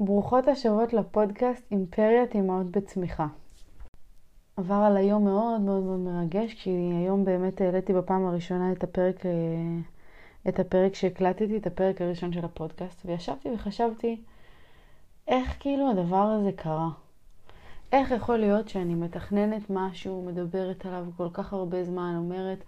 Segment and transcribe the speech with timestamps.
[0.00, 3.26] ברוכות השבות לפודקאסט אימפריית אימהות בצמיחה.
[4.56, 9.26] עבר על היום מאוד מאוד מאוד מרגש, כי היום באמת העליתי בפעם הראשונה את הפרק,
[9.26, 9.30] אה,
[10.48, 14.20] את הפרק שהקלטתי, את הפרק הראשון של הפודקאסט, וישבתי וחשבתי
[15.28, 16.88] איך כאילו הדבר הזה קרה.
[17.92, 22.64] איך יכול להיות שאני מתכננת משהו, מדברת עליו כל כך הרבה זמן, אומרת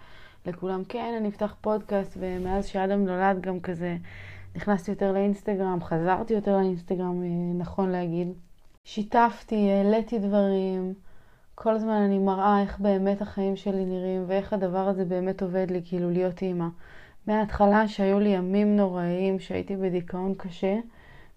[0.46, 3.96] לכולם, כן, אני אפתח פודקאסט, ומאז שאדם נולד גם כזה
[4.56, 7.28] נכנסתי יותר לאינסטגרם, חזרתי יותר לאינסטגרם, אה,
[7.58, 8.28] נכון להגיד.
[8.84, 10.94] שיתפתי, העליתי דברים,
[11.54, 15.82] כל הזמן אני מראה איך באמת החיים שלי נראים ואיך הדבר הזה באמת עובד לי,
[15.84, 16.66] כאילו להיות אימא.
[17.26, 20.76] מההתחלה שהיו לי ימים נוראיים, שהייתי בדיכאון קשה,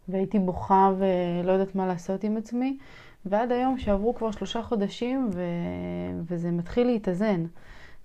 [0.08, 2.77] והייתי בוכה ולא יודעת מה לעשות עם עצמי,
[3.25, 5.44] ועד היום שעברו כבר שלושה חודשים ו...
[6.27, 7.45] וזה מתחיל להתאזן.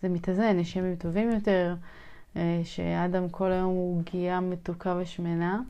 [0.02, 1.74] זה מתאזן, יש ימים טובים יותר,
[2.64, 5.60] שאדם כל היום הוא גיאה מתוקה ושמנה,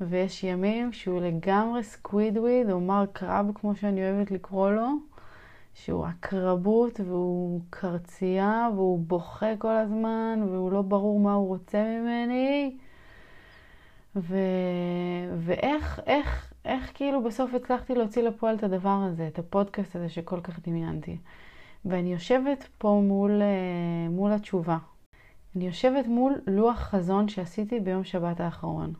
[0.00, 4.88] ויש ימים שהוא לגמרי סקווידוויד, או מר קרב, כמו שאני אוהבת לקרוא לו,
[5.74, 12.76] שהוא הקרבות והוא קרצייה והוא בוכה כל הזמן והוא לא ברור מה הוא רוצה ממני.
[14.16, 14.36] ו...
[15.38, 20.40] ואיך, איך, איך כאילו בסוף הצלחתי להוציא לפועל את הדבר הזה, את הפודקאסט הזה שכל
[20.40, 21.16] כך דמיינתי.
[21.84, 24.78] ואני יושבת פה מול, אה, מול התשובה.
[25.56, 28.92] אני יושבת מול לוח חזון שעשיתי ביום שבת האחרון.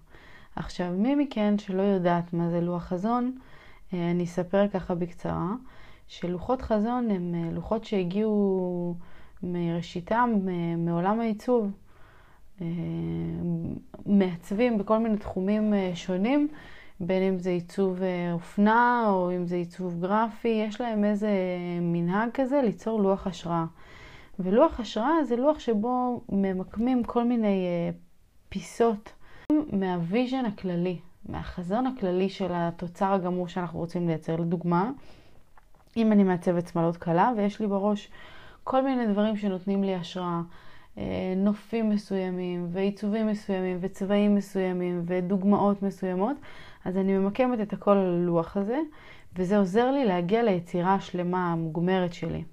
[0.56, 3.38] עכשיו, מי מכן שלא יודעת מה זה לוח חזון,
[3.94, 5.52] אה, אני אספר ככה בקצרה,
[6.08, 8.94] שלוחות חזון הם אה, לוחות שהגיעו
[9.42, 10.30] מראשיתם
[10.78, 11.70] מעולם העיצוב.
[14.06, 16.48] מעצבים בכל מיני תחומים שונים,
[17.00, 17.98] בין אם זה עיצוב
[18.32, 21.30] אופנה או אם זה עיצוב גרפי, יש להם איזה
[21.80, 23.64] מנהג כזה ליצור לוח השראה.
[24.38, 27.94] ולוח השראה זה לוח שבו ממקמים כל מיני אה,
[28.48, 29.12] פיסות
[29.72, 34.36] מה vision הכללי, מהחזון הכללי של התוצר הגמור שאנחנו רוצים לייצר.
[34.36, 34.90] לדוגמה,
[35.96, 38.10] אם אני מעצבת שמלות כלה ויש לי בראש
[38.64, 40.40] כל מיני דברים שנותנים לי השראה,
[40.96, 40.98] אה,
[41.36, 46.36] נופים מסוימים ועיצובים מסוימים וצבעים מסוימים ודוגמאות מסוימות,
[46.84, 48.80] אז אני ממקמת את הכל על הלוח הזה,
[49.36, 52.44] וזה עוזר לי להגיע ליצירה השלמה המוגמרת שלי.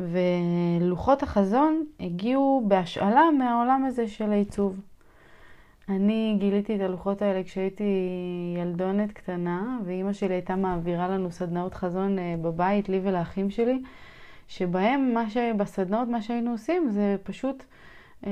[0.00, 4.80] ולוחות החזון הגיעו בהשאלה מהעולם הזה של העיצוב.
[5.88, 7.84] אני גיליתי את הלוחות האלה כשהייתי
[8.58, 13.82] ילדונת קטנה, ואימא שלי הייתה מעבירה לנו סדנאות חזון אה, בבית, לי ולאחים שלי,
[14.48, 15.36] שבהם, מה ש...
[15.56, 17.64] בסדנאות, מה שהיינו עושים זה פשוט
[18.26, 18.30] אה,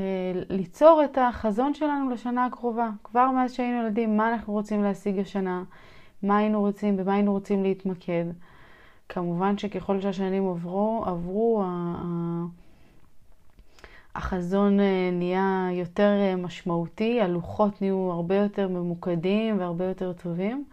[0.51, 2.91] ליצור את החזון שלנו לשנה הקרובה.
[3.05, 5.63] כבר מאז שהיינו ילדים, מה אנחנו רוצים להשיג השנה,
[6.23, 8.25] מה היינו רוצים, במה היינו רוצים להתמקד.
[9.09, 11.65] כמובן שככל שהשנים עברו, עברו
[14.15, 20.65] החזון אה, נהיה יותר אה, משמעותי, הלוחות נהיו הרבה יותר ממוקדים והרבה יותר טובים.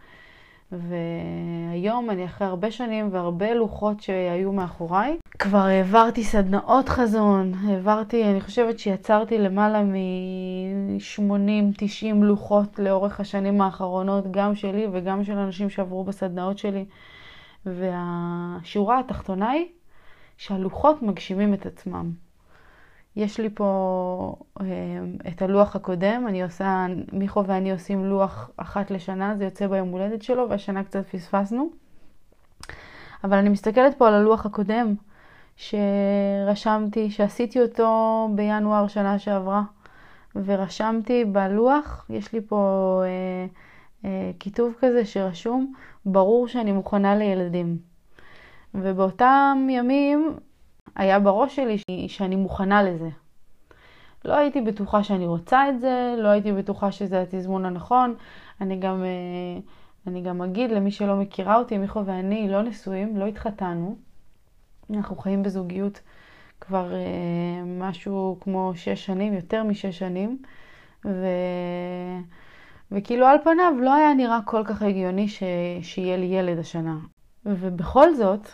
[0.72, 5.16] והיום אני אחרי הרבה שנים והרבה לוחות שהיו מאחוריי.
[5.38, 14.54] כבר העברתי סדנאות חזון, העברתי, אני חושבת שיצרתי למעלה מ-80-90 לוחות לאורך השנים האחרונות, גם
[14.54, 16.84] שלי וגם של אנשים שעברו בסדנאות שלי.
[17.66, 19.66] והשורה התחתונה היא
[20.36, 22.12] שהלוחות מגשימים את עצמם.
[23.16, 24.66] יש לי פה אה,
[25.28, 30.22] את הלוח הקודם, אני עושה, מיכו ואני עושים לוח אחת לשנה, זה יוצא ביום הולדת
[30.22, 31.70] שלו, והשנה קצת פספסנו.
[33.24, 34.94] אבל אני מסתכלת פה על הלוח הקודם,
[35.56, 39.62] שרשמתי, שעשיתי אותו בינואר שנה שעברה,
[40.36, 43.46] ורשמתי בלוח, יש לי פה אה,
[44.38, 45.72] כיתוב כזה שרשום,
[46.06, 47.78] ברור שאני מוכנה לילדים.
[48.74, 50.36] ובאותם ימים
[50.96, 53.08] היה בראש שלי שאני מוכנה לזה.
[54.24, 58.14] לא הייתי בטוחה שאני רוצה את זה, לא הייתי בטוחה שזה התזמון הנכון.
[58.60, 59.60] אני גם, אה,
[60.06, 63.96] אני גם אגיד למי שלא מכירה אותי, מיכו ואני לא נשואים, לא התחתנו.
[64.90, 66.00] אנחנו חיים בזוגיות
[66.60, 70.38] כבר אה, משהו כמו שש שנים, יותר משש שנים.
[71.04, 71.26] ו...
[72.94, 75.42] וכאילו על פניו לא היה נראה כל כך הגיוני ש...
[75.82, 76.96] שיהיה לי ילד השנה.
[77.46, 78.48] ובכל זאת,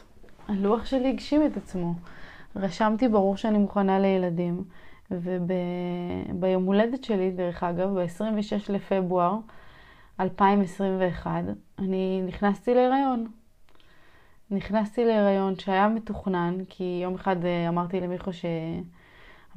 [0.48, 1.94] הלוח שלי הגשים את עצמו.
[2.56, 4.64] רשמתי ברור שאני מוכנה לילדים,
[5.10, 9.36] וביום הולדת שלי, דרך אגב, ב-26 לפברואר
[10.20, 11.30] 2021,
[11.78, 13.26] אני נכנסתי להיריון.
[14.50, 18.44] נכנסתי להיריון שהיה מתוכנן, כי יום אחד אה, אמרתי למיכו ש...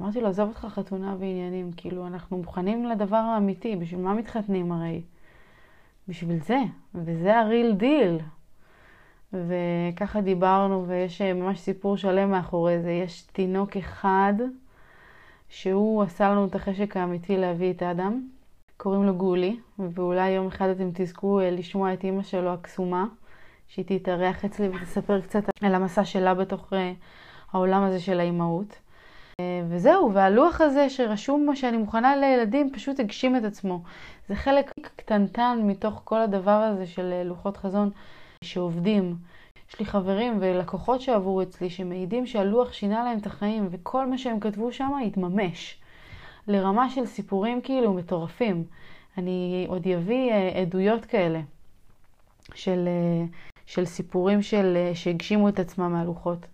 [0.00, 5.02] אמרתי לו, עזוב אותך חתונה ועניינים, כאילו, אנחנו מוכנים לדבר האמיתי, בשביל מה מתחתנים הרי?
[6.08, 6.58] בשביל זה,
[6.94, 8.18] וזה הריל דיל.
[9.32, 12.90] וככה דיברנו, ויש אה, ממש סיפור שלם מאחורי זה.
[12.90, 14.34] יש תינוק אחד
[15.48, 18.28] שהוא עשה לנו את החשק האמיתי להביא את אדם.
[18.76, 23.06] קוראים לו גולי, ואולי יום אחד אתם תזכו לשמוע את אימא שלו הקסומה,
[23.68, 26.72] שהיא תתארח אצלי ותספר קצת על המסע שלה בתוך
[27.52, 28.78] העולם הזה של האימהות.
[29.68, 33.82] וזהו, והלוח הזה שרשום שאני מוכנה לילדים פשוט הגשים את עצמו.
[34.28, 37.90] זה חלק קטנטן מתוך כל הדבר הזה של לוחות חזון
[38.44, 39.16] שעובדים.
[39.70, 44.40] יש לי חברים ולקוחות שעברו אצלי שמעידים שהלוח שינה להם את החיים וכל מה שהם
[44.40, 45.80] כתבו שם התממש.
[46.48, 48.64] לרמה של סיפורים כאילו מטורפים.
[49.18, 50.32] אני עוד אביא
[50.62, 51.40] עדויות כאלה
[52.54, 52.88] של,
[53.66, 56.46] של סיפורים של, שהגשימו את עצמם מהלוחות.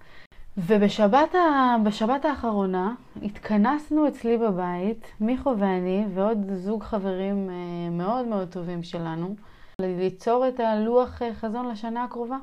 [0.66, 7.50] ובשבת האחרונה התכנסנו אצלי בבית, מיכו ואני ועוד זוג חברים
[7.90, 9.34] מאוד מאוד טובים שלנו,
[9.80, 12.36] ליצור את הלוח חזון לשנה הקרובה.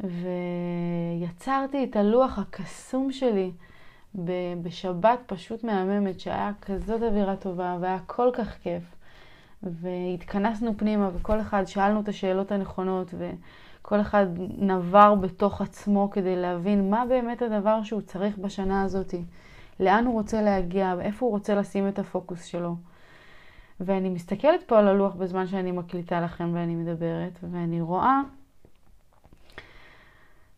[0.00, 3.50] ויצרתי את הלוח הקסום שלי
[4.62, 8.82] בשבת פשוט מהממת, שהיה כזאת אווירה טובה והיה כל כך כיף.
[9.62, 13.14] והתכנסנו פנימה וכל אחד שאלנו את השאלות הנכונות
[13.84, 14.26] וכל אחד
[14.58, 19.14] נבר בתוך עצמו כדי להבין מה באמת הדבר שהוא צריך בשנה הזאת,
[19.80, 22.76] לאן הוא רוצה להגיע, איפה הוא רוצה לשים את הפוקוס שלו.
[23.80, 28.20] ואני מסתכלת פה על הלוח בזמן שאני מקליטה לכם ואני מדברת, ואני רואה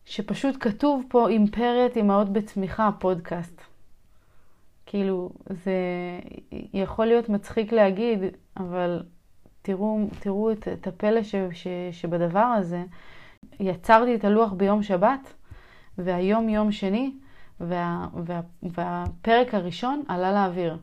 [0.05, 3.61] שפשוט כתוב פה אימפריית אמהות בצמיחה, פודקאסט.
[4.85, 5.73] כאילו, זה
[6.73, 8.19] יכול להיות מצחיק להגיד,
[8.57, 9.03] אבל
[9.61, 12.83] תראו, תראו את, את הפלא ש, ש, שבדבר הזה.
[13.59, 15.33] יצרתי את הלוח ביום שבת,
[15.97, 17.11] והיום יום שני,
[17.61, 20.77] וה, וה, והפרק הראשון עלה לאוויר.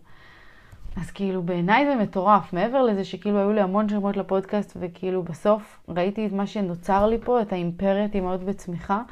[0.96, 5.80] אז כאילו בעיניי זה מטורף, מעבר לזה שכאילו היו לי המון שמות לפודקאסט וכאילו בסוף
[5.88, 9.02] ראיתי את מה שנוצר לי פה, את האימפריית אימהות בצמיחה,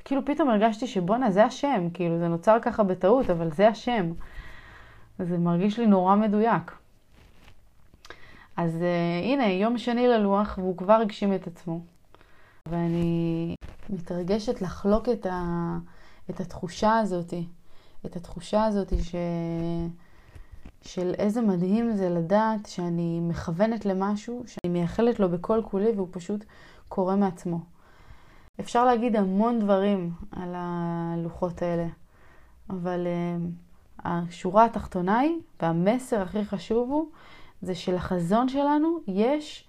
[0.00, 4.12] וכאילו פתאום הרגשתי שבואנה זה השם, כאילו זה נוצר ככה בטעות, אבל זה השם.
[5.18, 6.72] זה מרגיש לי נורא מדויק.
[8.56, 11.80] אז uh, הנה, יום שני ללוח והוא כבר הגשים את עצמו.
[12.68, 13.54] ואני
[13.90, 15.78] מתרגשת לחלוק את, ה,
[16.30, 17.46] את התחושה הזאתי,
[18.06, 19.14] את התחושה הזאתי ש...
[20.82, 26.44] של איזה מדהים זה לדעת שאני מכוונת למשהו, שאני מייחלת לו בכל כולי והוא פשוט
[26.88, 27.60] קורה מעצמו.
[28.60, 31.86] אפשר להגיד המון דברים על הלוחות האלה,
[32.70, 37.08] אבל uh, השורה התחתונה היא, והמסר הכי חשוב הוא,
[37.62, 39.68] זה שלחזון שלנו יש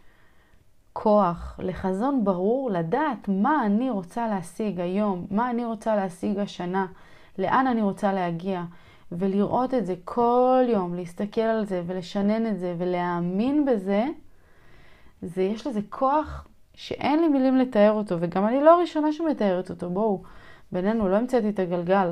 [0.93, 6.85] כוח, לחזון ברור, לדעת מה אני רוצה להשיג היום, מה אני רוצה להשיג השנה,
[7.37, 8.63] לאן אני רוצה להגיע.
[9.11, 14.05] ולראות את זה כל יום, להסתכל על זה ולשנן את זה ולהאמין בזה,
[15.21, 19.89] זה, יש לזה כוח שאין לי מילים לתאר אותו, וגם אני לא הראשונה שמתארת אותו,
[19.89, 20.23] בואו,
[20.71, 22.11] בינינו, לא המצאתי את הגלגל.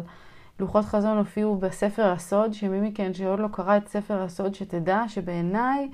[0.60, 5.90] לוחות חזון הופיעו בספר הסוד, שמי מכן שעוד לא קרא את ספר הסוד, שתדע שבעיניי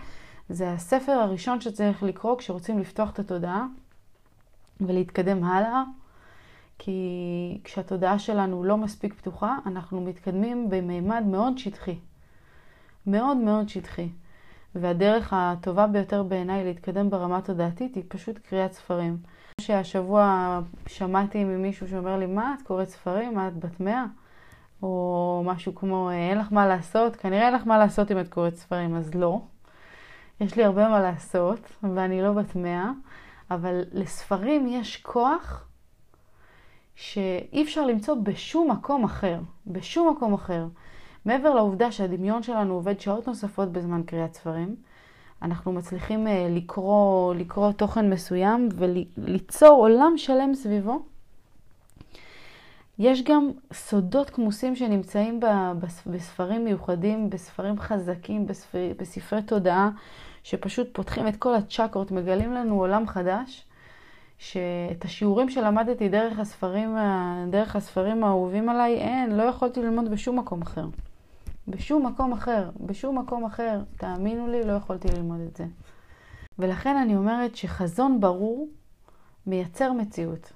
[0.49, 3.65] זה הספר הראשון שצריך לקרוא כשרוצים לפתוח את התודעה
[4.81, 5.83] ולהתקדם הלאה.
[6.79, 11.99] כי כשהתודעה שלנו לא מספיק פתוחה, אנחנו מתקדמים במימד מאוד שטחי.
[13.07, 14.09] מאוד מאוד שטחי.
[14.75, 19.17] והדרך הטובה ביותר בעיניי להתקדם ברמה תודעתית היא פשוט קריאת ספרים.
[19.61, 23.33] שהשבוע שמעתי ממישהו שאומר לי, מה, את קוראת ספרים?
[23.33, 24.05] מה, את בת מאה?
[24.83, 27.15] או משהו כמו, אין לך מה לעשות?
[27.15, 29.41] כנראה אין לך מה לעשות אם את קוראת ספרים, אז לא.
[30.41, 32.91] יש לי הרבה מה לעשות, ואני לא בת מאה,
[33.51, 35.67] אבל לספרים יש כוח
[36.95, 40.67] שאי אפשר למצוא בשום מקום אחר, בשום מקום אחר.
[41.25, 44.75] מעבר לעובדה שהדמיון שלנו עובד שעות נוספות בזמן קריאת ספרים,
[45.41, 51.01] אנחנו מצליחים אה, לקרוא, לקרוא תוכן מסוים וליצור עולם שלם סביבו.
[52.99, 55.39] יש גם סודות כמוסים שנמצאים
[56.05, 59.89] בספרים מיוחדים, בספרים חזקים, בספרי, בספרי תודעה,
[60.43, 63.63] שפשוט פותחים את כל הצ'קרות, מגלים לנו עולם חדש.
[64.37, 66.95] שאת השיעורים שלמדתי דרך הספרים,
[67.49, 70.85] דרך הספרים האהובים עליי, אין, לא יכולתי ללמוד בשום מקום אחר.
[71.67, 75.65] בשום מקום אחר, בשום מקום אחר, תאמינו לי, לא יכולתי ללמוד את זה.
[76.59, 78.67] ולכן אני אומרת שחזון ברור
[79.47, 80.51] מייצר מציאות.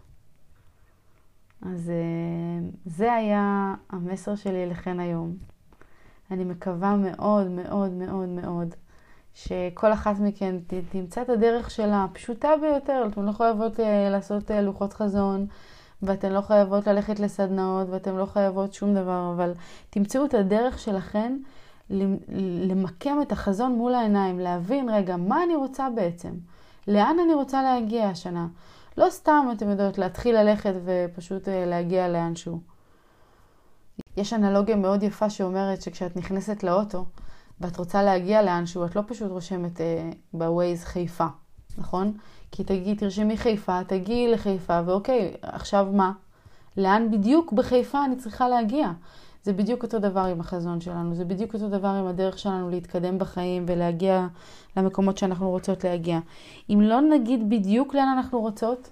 [1.61, 5.35] אז אה, זה היה המסר שלי אליכן היום.
[6.31, 8.75] אני מקווה מאוד מאוד מאוד מאוד
[9.33, 10.55] שכל אחת מכן
[10.91, 13.07] תמצא את הדרך שלה, הפשוטה ביותר.
[13.11, 15.47] אתן לא חייבות אה, לעשות אה, לוחות חזון,
[16.01, 19.53] ואתן לא חייבות ללכת לסדנאות, ואתן לא חייבות שום דבר, אבל
[19.89, 21.37] תמצאו את הדרך שלכן
[22.69, 26.31] למקם את החזון מול העיניים, להבין, רגע, מה אני רוצה בעצם?
[26.87, 28.47] לאן אני רוצה להגיע השנה?
[28.97, 32.59] לא סתם, אתם יודעות, להתחיל ללכת ופשוט אה, להגיע לאנשהו.
[34.17, 37.05] יש אנלוגיה מאוד יפה שאומרת שכשאת נכנסת לאוטו,
[37.61, 41.27] ואת רוצה להגיע לאנשהו, את לא פשוט רושמת אה, בווייז חיפה,
[41.77, 42.17] נכון?
[42.51, 46.11] כי תגיעי, תרשמי חיפה, תגיעי לחיפה, ואוקיי, עכשיו מה?
[46.77, 48.91] לאן בדיוק בחיפה אני צריכה להגיע?
[49.43, 53.19] זה בדיוק אותו דבר עם החזון שלנו, זה בדיוק אותו דבר עם הדרך שלנו להתקדם
[53.19, 54.27] בחיים ולהגיע
[54.77, 56.19] למקומות שאנחנו רוצות להגיע.
[56.69, 58.89] אם לא נגיד בדיוק לאן אנחנו רוצות,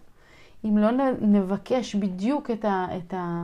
[0.65, 0.91] אם לא
[1.21, 3.43] נבקש בדיוק את, ה, את, ה,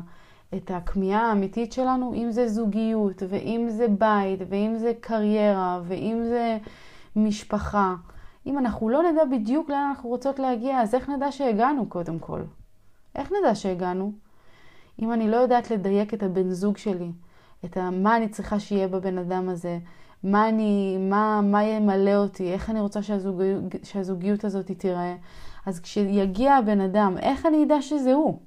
[0.55, 6.57] את הכמיהה האמיתית שלנו, אם זה זוגיות, ואם זה בית, ואם זה קריירה, ואם זה
[7.15, 7.95] משפחה,
[8.45, 12.41] אם אנחנו לא נדע בדיוק לאן אנחנו רוצות להגיע, אז איך נדע שהגענו קודם כל?
[13.15, 14.24] איך נדע שהגענו?
[15.01, 17.11] אם אני לא יודעת לדייק את הבן זוג שלי,
[17.65, 19.79] את ה, מה אני צריכה שיהיה בבן אדם הזה,
[20.23, 23.41] מה, אני, מה, מה ימלא אותי, איך אני רוצה שהזוג,
[23.83, 25.15] שהזוגיות הזאת תיראה,
[25.65, 28.39] אז כשיגיע הבן אדם, איך אני אדע שזה הוא?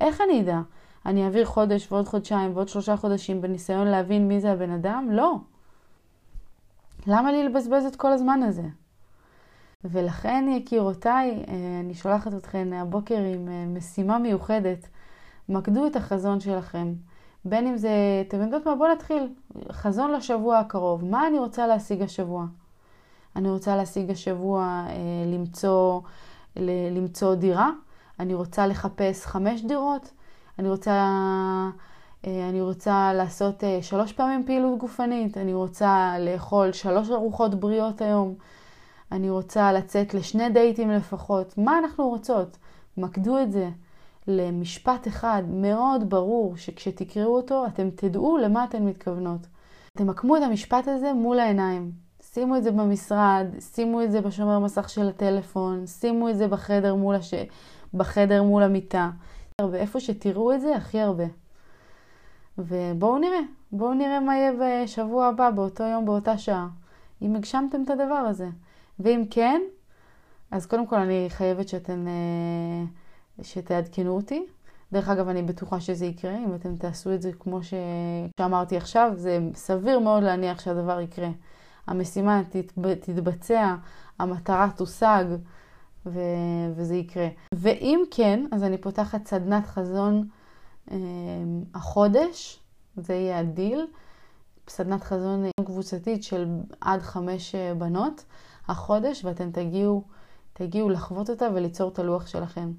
[0.00, 0.60] איך אני אדע?
[1.06, 5.08] אני אעביר חודש ועוד חודשיים ועוד שלושה חודשים בניסיון להבין מי זה הבן אדם?
[5.10, 5.36] לא.
[7.06, 8.68] למה לי לבזבז את כל הזמן הזה?
[9.84, 14.88] ולכן, יקירותיי, אה, אני שולחת אתכן הבוקר עם אה, משימה מיוחדת.
[15.48, 16.94] מקדו את החזון שלכם.
[17.44, 17.90] בין אם זה,
[18.28, 18.74] אתם יודעות מה?
[18.74, 19.28] בואו נתחיל.
[19.72, 21.04] חזון לשבוע הקרוב.
[21.04, 22.44] מה אני רוצה להשיג השבוע?
[23.36, 24.94] אני רוצה להשיג השבוע אה,
[25.26, 26.00] למצוא,
[26.56, 27.70] ל- למצוא דירה.
[28.20, 30.10] אני רוצה לחפש חמש דירות.
[30.58, 30.92] אני רוצה,
[32.26, 35.38] אה, אני רוצה לעשות אה, שלוש פעמים פעילות גופנית.
[35.38, 38.34] אני רוצה לאכול שלוש ארוחות בריאות היום.
[39.12, 41.58] אני רוצה לצאת לשני דייטים לפחות.
[41.58, 42.56] מה אנחנו רוצות?
[42.96, 43.70] מקדו את זה.
[44.28, 49.46] למשפט אחד מאוד ברור, שכשתקראו אותו אתם תדעו למה אתן מתכוונות.
[49.98, 51.92] תמקמו את המשפט הזה מול העיניים.
[52.22, 56.94] שימו את זה במשרד, שימו את זה בשומר מסך של הטלפון, שימו את זה בחדר
[56.94, 57.34] מול, הש...
[57.94, 59.10] בחדר מול המיטה.
[59.60, 61.24] ואיפה שתראו את זה הכי הרבה.
[62.58, 63.40] ובואו נראה,
[63.72, 66.68] בואו נראה מה יהיה בשבוע הבא, באותו יום, באותה שעה.
[67.22, 68.48] אם הגשמתם את הדבר הזה.
[69.00, 69.62] ואם כן,
[70.50, 72.08] אז קודם כל אני חייבת שאתן...
[72.08, 72.84] אה,
[73.42, 74.46] שתעדכנו אותי.
[74.92, 77.74] דרך אגב, אני בטוחה שזה יקרה, אם אתם תעשו את זה כמו ש...
[78.40, 81.28] שאמרתי עכשיו, זה סביר מאוד להניח שהדבר יקרה.
[81.86, 82.94] המשימה תתב...
[82.94, 83.74] תתבצע,
[84.18, 85.24] המטרה תושג,
[86.06, 86.20] ו...
[86.74, 87.28] וזה יקרה.
[87.54, 90.28] ואם כן, אז אני פותחת סדנת חזון
[90.90, 90.96] אה,
[91.74, 92.60] החודש,
[92.96, 93.86] זה יהיה הדיל.
[94.68, 96.46] סדנת חזון קבוצתית של
[96.80, 98.24] עד חמש אה, בנות
[98.68, 100.02] החודש, ואתם תגיעו,
[100.52, 102.72] תגיעו לחוות אותה וליצור את הלוח שלכם.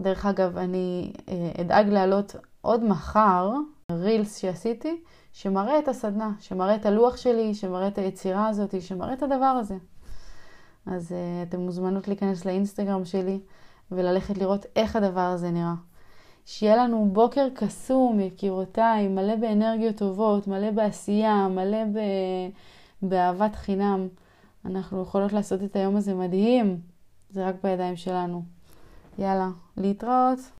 [0.00, 3.52] דרך אגב, אני אה, אדאג להעלות עוד מחר
[3.92, 5.00] רילס שעשיתי,
[5.32, 9.76] שמראה את הסדנה, שמראה את הלוח שלי, שמראה את היצירה הזאת, שמראה את הדבר הזה.
[10.86, 13.40] אז uh, אתן מוזמנות להיכנס לאינסטגרם שלי
[13.90, 15.74] וללכת לראות איך הדבר הזה נראה.
[16.44, 21.98] שיהיה לנו בוקר קסום, יקירותיי, מלא באנרגיות טובות, מלא בעשייה, מלא ב...
[23.02, 24.08] באהבת חינם.
[24.64, 26.80] אנחנו יכולות לעשות את היום הזה מדהים,
[27.30, 28.42] זה רק בידיים שלנו.
[29.20, 30.59] יאללה, להתראות.